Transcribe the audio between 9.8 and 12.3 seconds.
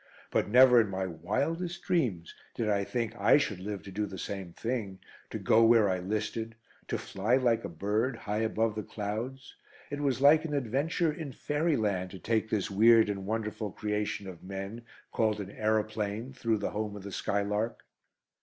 It was like an adventure in fairyland to